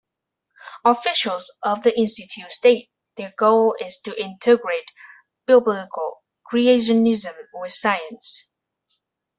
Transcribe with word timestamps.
Officials 0.83 1.53
of 1.61 1.83
the 1.83 1.95
institute 1.95 2.51
state 2.51 2.89
their 3.17 3.35
goal 3.37 3.75
is 3.79 3.99
to 3.99 4.19
integrate 4.19 4.89
Biblical 5.45 6.23
creationism 6.51 7.35
with 7.53 7.71
science. 7.71 8.49